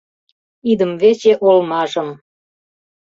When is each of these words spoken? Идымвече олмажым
Идымвече 0.71 1.33
олмажым 1.47 2.09